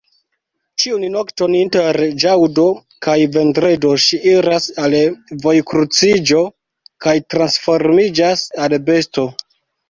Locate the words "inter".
1.57-1.99